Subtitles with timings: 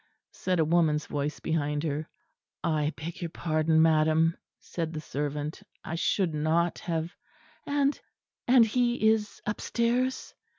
[0.31, 2.09] said a woman's voice behind her.
[2.63, 5.61] "I beg your pardon, madam," said the servant.
[5.85, 7.15] "I should not have"
[7.67, 8.01] "And
[8.47, 10.33] and he is upstairs?"